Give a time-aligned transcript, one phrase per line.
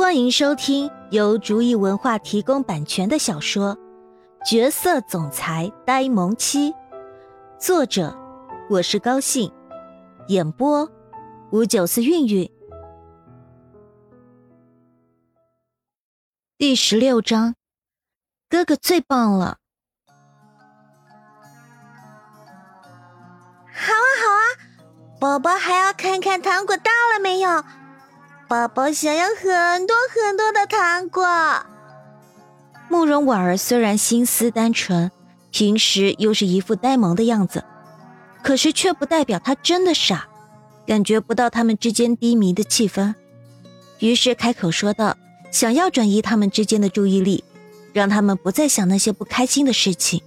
[0.00, 3.76] 欢迎收听由竹意文化提供版权的小说
[4.50, 6.72] 《角色总裁呆萌妻》，
[7.58, 8.18] 作者
[8.70, 9.52] 我是高兴，
[10.28, 10.90] 演播
[11.52, 12.50] 五九四韵韵。
[16.56, 17.54] 第十六章，
[18.48, 19.58] 哥哥最棒了！
[23.66, 24.42] 好啊，好啊，
[25.20, 27.62] 宝宝还要看看糖果到了没有。
[28.50, 31.24] 宝宝想要很多很多的糖果。
[32.88, 35.08] 慕容婉儿虽然心思单纯，
[35.52, 37.62] 平时又是一副呆萌的样子，
[38.42, 40.26] 可是却不代表她真的傻，
[40.84, 43.14] 感觉不到他们之间低迷的气氛，
[44.00, 45.16] 于是开口说道
[45.52, 47.44] ：“想要转移他们之间的注意力，
[47.92, 50.20] 让他们不再想那些不开心的事情。”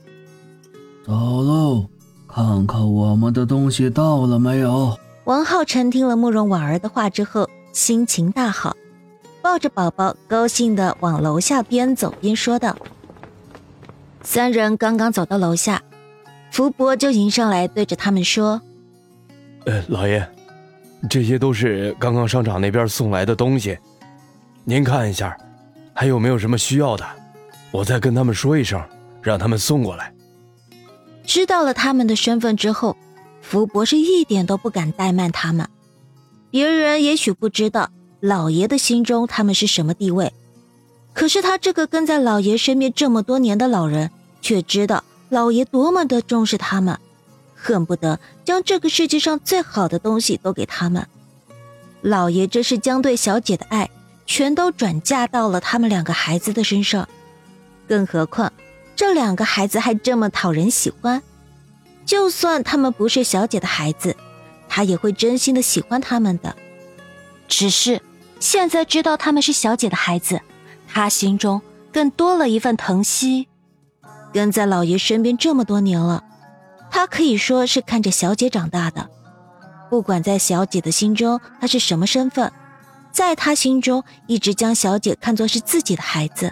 [1.05, 1.89] 走喽，
[2.25, 4.97] 看看我们的东西到了没有。
[5.25, 7.49] 王浩辰听了慕容婉儿的话之后。
[7.73, 8.77] 心情大好，
[9.41, 12.77] 抱着宝宝，高兴的往楼下边走边说道
[14.21, 15.81] ：“三人刚刚走到楼下，
[16.51, 18.61] 福伯就迎上来，对着他们说
[19.65, 20.23] ：‘呃，老爷，
[21.09, 23.75] 这些都是刚刚商场那边送来的东西，
[24.63, 25.35] 您看一下，
[25.95, 27.03] 还有没有什么需要的？
[27.71, 28.79] 我再跟他们说一声，
[29.19, 30.13] 让他们送过来。’
[31.25, 32.95] 知道了他们的身份之后，
[33.41, 35.67] 福伯是一点都不敢怠慢他们。”
[36.53, 40.31] 别人也许不知道老爷的心中他们是什么地位，
[41.11, 46.99] 可是他这个跟在老爷身边这么多年的老人，却知道老爷多么的重视他们，
[47.55, 51.07] 恨不得将这个世界上最好的东西都给他们。
[52.03, 53.89] 老爷这是将对小姐的爱
[54.27, 57.09] 全都转嫁到了他们两个孩子的身上，
[57.87, 58.53] 更何况
[58.95, 61.19] 这两个孩子还这么讨人喜欢，
[62.05, 64.15] 就算他们不是小姐的孩子。
[64.75, 66.55] 他也会真心的喜欢他们的，
[67.47, 68.01] 只是
[68.39, 70.41] 现在知道他们是小姐的孩子，
[70.87, 73.47] 他心中更多了一份疼惜。
[74.33, 76.23] 跟在老爷身边这么多年了，
[76.89, 79.07] 他可以说是看着小姐长大的。
[79.91, 82.51] 不管在小姐的心中他是什么身份，
[83.11, 86.51] 在他心中一直将小姐看作是自己的孩子。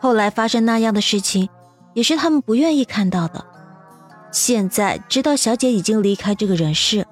[0.00, 1.48] 后来发生那样的事情，
[1.94, 3.46] 也是他们不愿意看到的。
[4.32, 7.06] 现在知道小姐已经离开这个人世。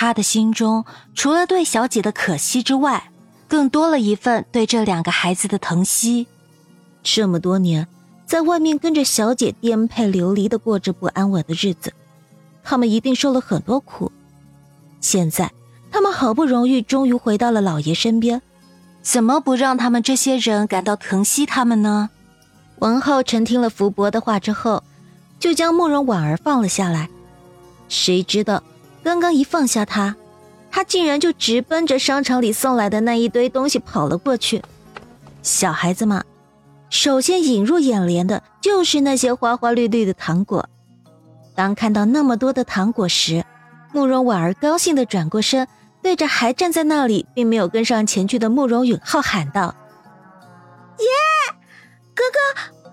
[0.00, 3.10] 他的心中除了对小姐的可惜之外，
[3.48, 6.28] 更多了一份对这两个孩子的疼惜。
[7.02, 7.88] 这么多年，
[8.24, 11.92] 在外面跟着小姐颠沛流离的过着不安稳的日子，
[12.62, 14.12] 他们一定受了很多苦。
[15.00, 15.50] 现在，
[15.90, 18.40] 他们好不容易终于回到了老爷身边，
[19.02, 22.08] 怎么不让他们这些人感到疼惜他们呢？
[22.78, 24.84] 王浩辰听了福伯的话之后，
[25.40, 27.10] 就将慕容婉儿放了下来。
[27.88, 28.62] 谁知道？
[29.08, 30.14] 刚刚一放下他，
[30.70, 34.62] 他竟然就直奔着商场里送来的那一堆东西跑了过去。
[35.42, 36.22] 小孩子嘛，
[36.90, 40.68] 首先引入眼帘的就是那些花花绿绿的糖果。
[41.56, 43.42] 当看到那么多的糖果时，
[43.94, 45.66] 慕容婉儿高兴的转过身，
[46.02, 49.74] 对着还站在那里并没有跟上前去的慕容允浩喊道
[51.00, 51.06] ：“耶，
[52.14, 52.38] 哥哥，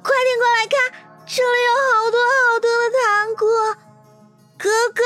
[0.01, 0.79] 快点过来看，
[1.27, 3.45] 这里有好多好多的糖果。”
[4.65, 5.03] 哥哥，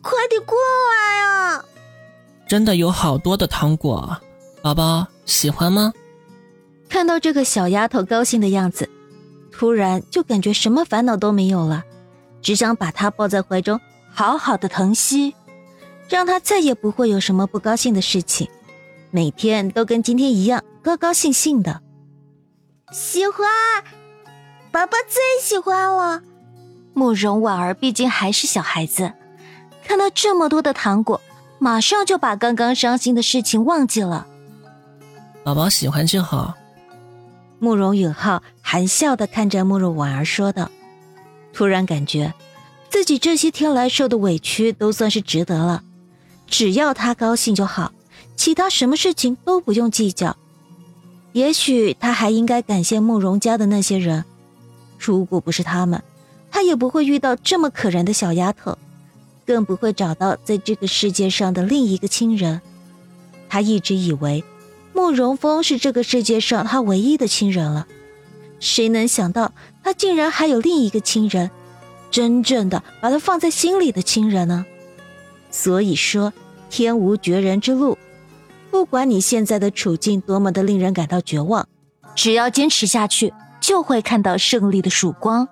[0.00, 0.56] 快点过
[0.90, 1.62] 来啊！
[2.48, 4.16] 真的有好多的糖果，
[4.62, 5.92] 宝宝喜欢吗？
[6.88, 8.88] 看到这个小丫头高兴的样子，
[9.52, 11.84] 突然就感觉什么烦恼都没有了，
[12.40, 13.78] 只想把她抱在怀中，
[14.10, 15.34] 好好的疼惜，
[16.08, 18.48] 让她再也不会有什么不高兴的事情，
[19.10, 21.82] 每天都跟今天一样高高兴兴的。
[22.90, 23.46] 喜欢，
[24.72, 26.22] 宝宝最喜欢了。
[26.94, 29.12] 慕容婉儿毕竟还是小孩子，
[29.84, 31.20] 看到这么多的糖果，
[31.58, 34.26] 马上就把刚刚伤心的事情忘记了。
[35.44, 36.54] 宝宝喜欢就好。
[37.58, 40.70] 慕容允浩含笑的看着慕容婉儿说道，
[41.52, 42.32] 突然感觉
[42.88, 45.82] 自己这些天来受的委屈都算是值得了。
[46.46, 47.92] 只要他高兴就好，
[48.36, 50.36] 其他什么事情都不用计较。
[51.32, 54.24] 也许他还应该感谢慕容家的那些人，
[54.98, 56.02] 如果不是他们。
[56.54, 58.78] 他也不会遇到这么可怜的小丫头，
[59.44, 62.60] 更不会找到在这个世界上的另一个亲人。
[63.48, 64.44] 他一直以为
[64.92, 67.88] 慕容峰是这个世界上他唯一的亲人了，
[68.60, 69.52] 谁能想到
[69.82, 71.50] 他竟然还有另一个亲人，
[72.08, 74.64] 真正的把他放在心里的亲人呢？
[75.50, 76.32] 所以说，
[76.70, 77.98] 天无绝人之路，
[78.70, 81.66] 不管你现在的处境多么的令人感到绝望，
[82.14, 85.48] 只要坚持下去，就会看到胜利的曙光。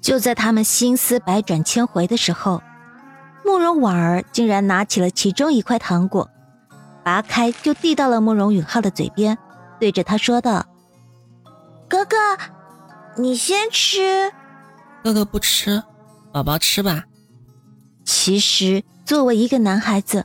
[0.00, 2.62] 就在他们心思百转千回的时候，
[3.44, 6.28] 慕容婉儿竟然拿起了其中一块糖果，
[7.04, 9.36] 拔开就递到了慕容允浩的嘴边，
[9.80, 10.66] 对着他说道
[11.88, 12.16] ：“哥哥，
[13.16, 14.32] 你先吃。”
[15.02, 15.82] 哥哥不吃，
[16.32, 17.04] 宝宝吃吧。
[18.04, 20.24] 其实，作为一个男孩子，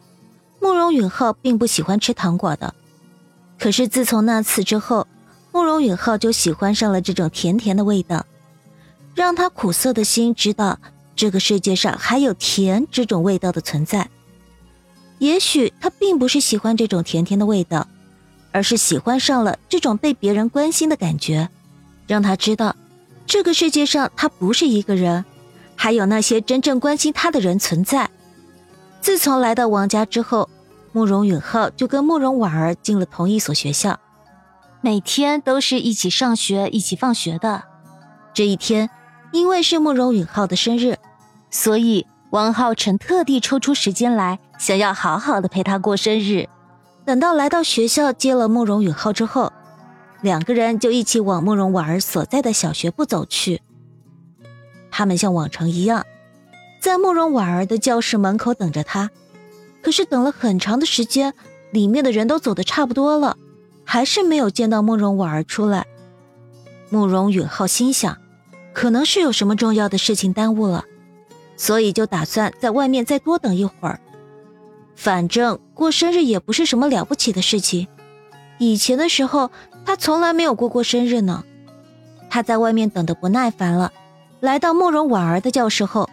[0.62, 2.74] 慕容允浩并不喜欢吃糖果的。
[3.60, 5.08] 可是自从那次之后，
[5.52, 8.26] 慕容允浩就喜欢上了这种甜甜的味道，
[9.24, 10.78] 让他苦涩的心知道
[11.16, 14.10] 这个世界上还有甜这种味道的存在。
[15.18, 17.88] 也许他并不是喜欢这种甜甜的味道，
[18.52, 21.48] 而是喜欢上了这种被别人关心的感觉，
[22.06, 22.76] 让他知道。
[23.26, 25.24] 这个世界上，他不是一个人，
[25.78, 28.10] 还有那些真正关心他的人存在。
[29.00, 30.50] 自从来到王家之后，
[30.92, 33.98] 慕容允浩就跟慕容婉儿进了同一所学校，
[34.82, 37.64] 每天都是一起上学、一起放学的。
[38.34, 38.90] 这一天，
[39.34, 40.96] 因为是慕容允浩的生日，
[41.50, 46.48] 所以王浩辰特地抽出时间来，想要好好的陪他过生日。
[47.04, 49.52] 等到来到学校接了慕容允浩之后。
[50.22, 53.62] 两个人就一起往慕容婉儿所在的小学部走去。
[54.90, 56.06] 他们像往常一样，
[56.80, 59.10] 在慕容婉儿的教室门口等着他。
[59.82, 61.34] 可是等了很长的时间，
[61.72, 63.36] 里面的人都走的差不多了，
[63.84, 65.86] 还是没有见到慕容婉儿出来。
[66.90, 68.18] 慕容允浩心想，
[68.74, 70.84] 可能是有什么重要的事情耽误了，
[71.56, 74.00] 所以就打算在外面再多等一会儿。
[74.96, 77.88] 反正过生日也不是什么了不起的事情。
[78.58, 79.50] 以前的时候，
[79.86, 81.44] 他从来没有过过生日呢。
[82.30, 83.92] 他在外面等得不耐烦了，
[84.40, 86.10] 来到慕容婉儿的教室后，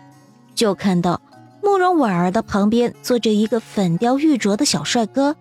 [0.54, 1.20] 就看到
[1.62, 5.36] 慕容婉儿的旁边坐着一个粉雕玉琢的小帅哥，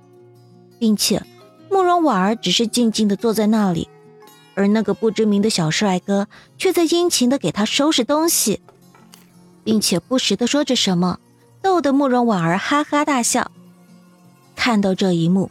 [0.77, 1.21] 并且
[1.69, 3.89] 慕容婉儿只是静静的坐在那里，
[4.59, 6.27] 而那个不知名的小帅哥
[6.57, 8.59] 却在殷勤的给他收拾东西，
[9.63, 11.17] 并且不时的说着什么，
[11.61, 13.49] 逗得慕容婉儿哈哈大笑。
[14.57, 15.49] 看到这一幕。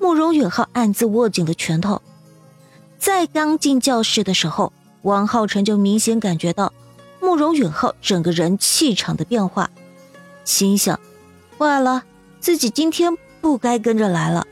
[0.00, 2.00] 慕容允浩暗自握紧了拳头，
[2.98, 6.72] 在刚进教室的时候，王浩辰就明显感觉到
[7.20, 9.70] 慕容允浩整个人气场的变化，
[10.44, 10.98] 心想：
[11.58, 12.02] 坏了，
[12.40, 14.46] 自己今天不该跟着来了。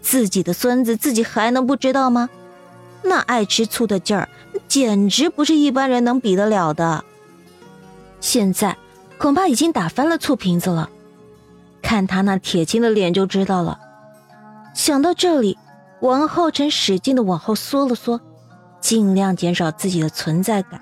[0.00, 2.28] 自己的孙子，自己还能不知道吗？
[3.02, 4.28] 那爱吃醋的劲儿，
[4.68, 7.04] 简直不是一般人能比得了的。
[8.20, 8.76] 现在
[9.18, 10.88] 恐怕已经打翻了醋瓶子了，
[11.82, 13.78] 看他那铁青的脸就知道了。
[14.74, 15.58] 想到这里，
[16.00, 18.20] 王浩辰使劲的往后缩了缩，
[18.80, 20.80] 尽量减少自己的存在感，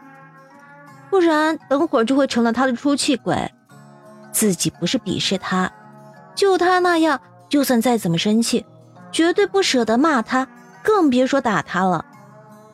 [1.11, 3.51] 不然等会儿就会成了他的出气鬼。
[4.31, 5.73] 自己不是鄙视他，
[6.37, 8.65] 就他那样，就算再怎么生气，
[9.11, 10.47] 绝对不舍得骂他，
[10.85, 12.05] 更别说打他了。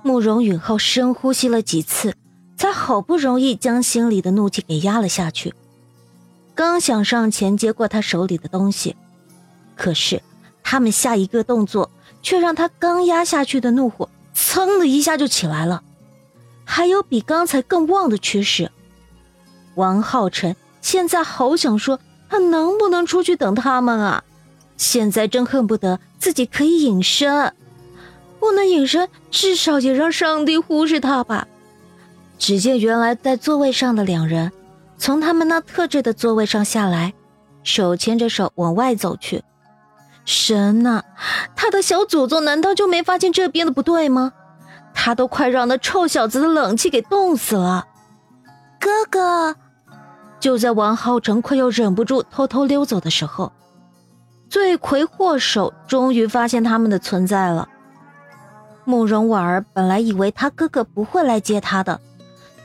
[0.07, 2.15] 慕容允浩深呼吸了几次，
[2.57, 5.53] 才好不容易将心里的怒气给压了下去。
[6.55, 8.97] 刚想上前接过他手里的东西，
[9.75, 10.23] 可是。
[10.69, 11.89] 他们下一个动作，
[12.23, 15.81] 却让他刚压下去的怒火噌的一下就起来了，
[16.65, 18.73] 还有比刚才更旺的趋势。
[19.77, 24.25] 王浩辰现在好想说，他能不能出去等他们啊？
[24.77, 27.55] 现在真恨不得自己可以隐身，
[28.39, 31.47] 不能隐身，至少也让上帝忽视他吧。
[32.39, 34.53] 只见原来在座位上的两人，
[34.99, 37.15] 从他们那特制的座位上下来，
[37.63, 39.43] 手牵着手往外走去。
[40.25, 41.03] 神呐，
[41.55, 44.33] 他的小祖宗难道就没发现这边的不对吗？
[44.93, 47.87] 他都快让那臭小子的冷气给冻死了。
[48.81, 49.57] 哥哥，
[50.41, 53.53] 就在王浩成快要忍不住偷偷溜走的时候，
[54.49, 57.69] 罪魁祸首终于发现他们的存在了。
[58.87, 62.01] 慕容婉儿本来以为他哥哥不会来接他的，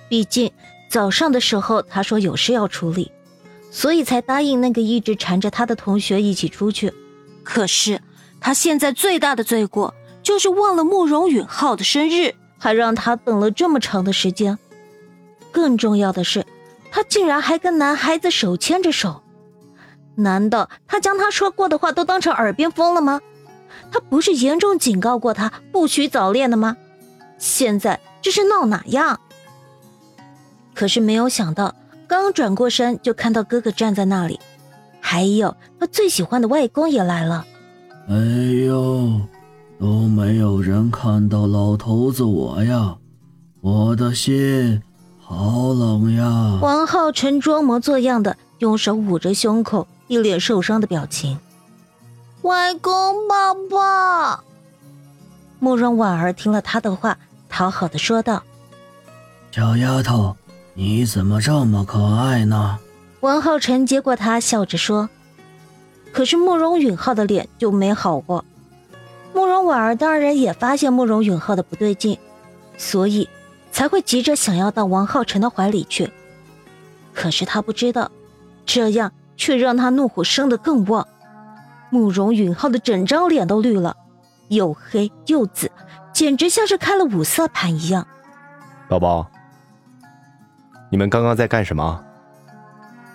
[0.07, 0.51] 毕竟
[0.87, 3.11] 早上的时候他说有事要处理，
[3.71, 6.93] 所以才答应那个一直缠着他的同学一起出去。
[7.43, 7.99] 可是，
[8.39, 14.59] 他现在最大的罪过就是忘了慕容允浩的生日，还让他等了这么长的时间。
[15.51, 16.45] 更重要的是，
[16.91, 19.23] 他竟然还跟男孩子手牵着手。
[20.15, 23.19] 难道他将他说过的话都当成耳边风了吗？
[23.91, 26.77] 他不是严重警告过他不许早恋的吗？
[27.37, 29.19] 现在这是闹哪样？
[30.73, 31.75] 可是没有想到，
[32.07, 34.39] 刚转过身就看到哥哥站在那里。
[34.99, 37.45] 还有他最喜欢的外公也来了。
[38.07, 38.15] 哎
[38.65, 39.19] 呦，
[39.79, 42.95] 都没有人看到老头子我呀，
[43.61, 44.81] 我的心
[45.19, 46.59] 好冷呀！
[46.61, 51.37] 王浩辰装模作样的用手捂着胸口，一脸受伤的表情。
[52.41, 54.43] 外公爸爸，
[55.59, 57.15] 慕容婉儿听了他的话，
[57.47, 58.41] 讨好的说道
[59.51, 60.35] ：“小丫头，
[60.73, 62.79] 你怎么这么可爱呢？”
[63.21, 65.07] 王浩辰接过他，笑着说
[66.11, 68.43] ：“可是慕容允浩的脸就没好过。
[69.35, 72.17] 慕容婉儿当然也发现慕容允浩的不对劲，
[72.75, 73.29] 所以
[73.71, 76.11] 才会急着想要到王浩辰的怀里去。
[77.13, 78.09] 可是他不知道，
[78.65, 81.07] 这样却让他怒火升得更旺。
[81.91, 83.95] 慕容允浩的整张脸都绿了，
[84.47, 85.69] 又黑又紫，
[86.11, 88.07] 简直像是开了五色盘一样。
[88.89, 89.29] 宝宝，
[90.89, 92.03] 你们刚刚在干什么？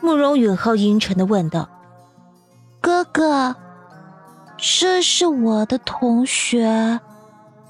[0.00, 1.68] 慕容允浩阴沉的问道
[2.80, 3.56] ：“哥哥。”
[4.59, 6.99] 这是我的同学，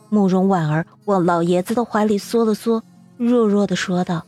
[0.09, 2.81] 慕容婉儿往老爷子的怀里缩了缩，
[3.17, 4.25] 弱弱的说道：“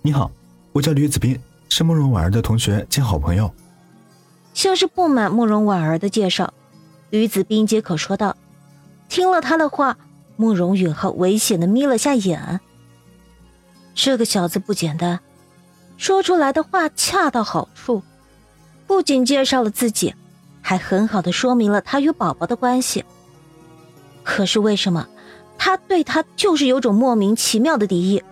[0.00, 0.30] 你好，
[0.72, 1.38] 我叫吕子斌，
[1.68, 3.50] 是慕容婉儿的同学兼好朋友。”
[4.54, 6.52] 像是不满慕容婉儿的介绍，
[7.10, 8.36] 吕子斌接口说道
[9.08, 9.96] ：“听了他的话，
[10.36, 12.60] 慕容允浩危险的眯了下眼。
[13.94, 15.20] 这个小子不简单，
[15.96, 18.02] 说出来的话恰到好处，
[18.86, 20.14] 不仅介绍了自己。”
[20.64, 23.04] 还很好的说明了他与宝宝的关系。
[24.22, 25.08] 可是为什么
[25.58, 28.22] 他对他就是有种莫名其妙的敌意？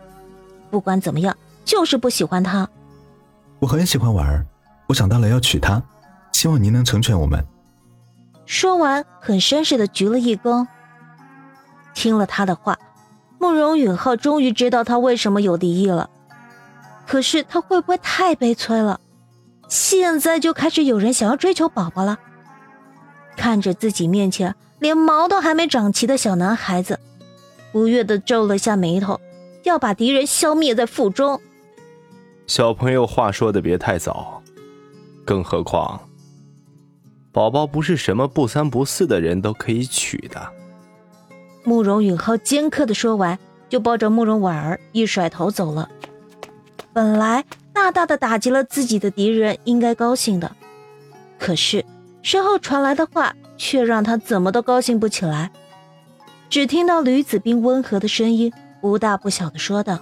[0.71, 2.69] 不管怎么样，就是不喜欢他。
[3.59, 4.47] 我很喜欢婉儿，
[4.87, 5.83] 我想到了要娶她，
[6.32, 7.44] 希望您能成全我们。
[8.46, 10.66] 说完，很绅士的鞠了一躬。
[11.94, 12.78] 听了他的话，
[13.38, 16.08] 慕容允浩终于知道他为什么有敌意了。
[17.06, 19.00] 可是他会不会太悲催了？
[19.68, 22.18] 现在就开始有人想要追求宝宝了。
[23.37, 26.99] 看着自己面前连毛都还没长齐的小男孩子，
[27.72, 29.20] 不悦的皱了下眉头，
[29.62, 31.40] 要把敌人消灭在腹中。
[32.46, 34.42] 小朋友话说的别太早，
[35.25, 36.00] 更何况，
[37.32, 40.52] 宝宝不是什么不三不四的人都可以娶的。
[41.64, 45.88] 慕容允浩尖刻的说完，就抱着慕容婉儿一甩头走了。
[46.92, 47.44] 本来。
[47.72, 50.54] 大大的打击了自己的敌人，应该高兴的。
[51.38, 51.82] 可是
[52.20, 55.50] 身后传来的话却让他怎么都高兴不起来。
[56.50, 59.99] 只听到吕子斌温和的声音，不大不小的说道：“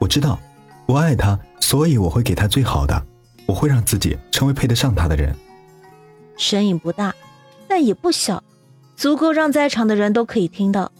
[0.00, 0.38] 我知道，
[0.86, 3.04] 我爱他，所以我会给他最好的，
[3.46, 5.36] 我会让自己成为配得上他的人。”
[6.36, 7.14] 声音不大，
[7.68, 8.42] 但也不小，
[8.96, 10.90] 足够让在场的人都可以听到。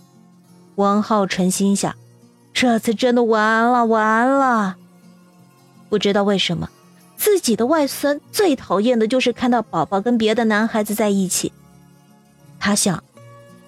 [0.76, 1.94] 王浩辰心想：
[2.52, 4.76] 这次真的完了，完了。
[5.88, 6.68] 不知道为什么，
[7.16, 11.52] 自己的外孙最讨厌的就是看到宝宝跟别的男孩子在一起。
[12.58, 13.02] 他想，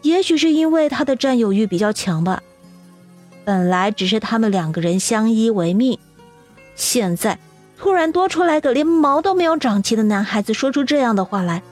[0.03, 2.43] 也许是因为他的占有欲比较强吧。
[3.45, 5.99] 本来只是他们两个人相依为命，
[6.75, 7.39] 现在
[7.79, 11.63] 突然多出来个连毛都没有长齐的男孩子，说出这样的话来，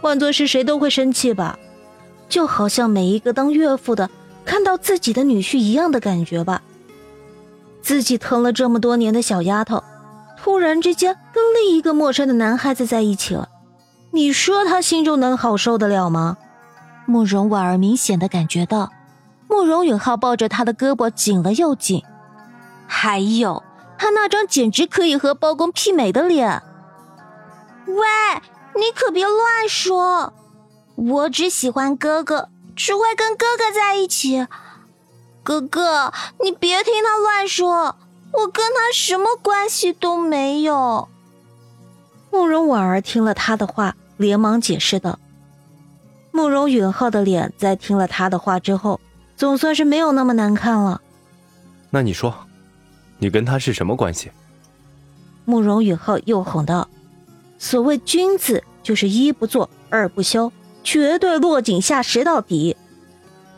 [0.00, 1.58] 换做是谁都会生气吧？
[2.28, 4.08] 就好像每一个当岳父的
[4.44, 6.62] 看到自己的女婿一样的感觉吧。
[7.82, 9.82] 自己疼了这么多年的小丫头。
[10.42, 13.48] 突然之间跟另一个陌生的男孩子在一起了，
[14.10, 16.38] 你说他心中能好受得了吗？
[17.04, 18.90] 慕容婉儿明显的感觉到，
[19.48, 22.02] 慕容允浩抱着她的胳膊紧了又紧，
[22.86, 23.62] 还有
[24.00, 26.62] 他那张简直可以和包公媲美的脸。
[27.84, 28.06] 喂，
[28.74, 30.32] 你可别乱说，
[30.96, 34.46] 我只喜欢哥哥，只会跟哥哥在一起。
[35.42, 37.96] 哥哥，你别听他乱说。
[38.32, 41.06] 我跟他什么关系都没有。
[42.30, 45.18] 慕容婉儿听了他的话，连忙解释道
[46.32, 48.98] ：“慕容允浩的脸在听了他的话之后，
[49.36, 51.02] 总算是没有那么难看了。
[51.90, 52.32] 那你说，
[53.20, 54.32] 你跟他是什么关系？”
[55.46, 56.88] 慕容允浩又哄道
[57.56, 62.76] ：“所谓君子，就是一不做二不休，绝对落井下石到底。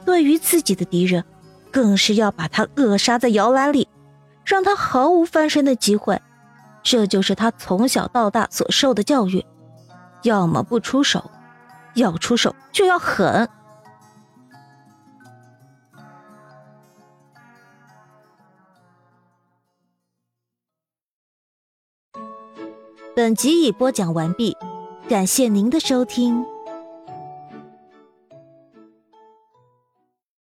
[0.04, 1.24] 对于自己的敌人，
[1.70, 3.88] 更是要把他扼杀在摇篮里。”
[4.44, 6.20] 让他毫无翻身的机会，
[6.82, 9.46] 这就是他从小到大所受的教育。
[10.22, 11.30] 要么不出手，
[11.94, 13.48] 要出手就要狠。
[23.14, 24.56] 本集已播讲完毕，
[25.06, 26.51] 感谢您的收听。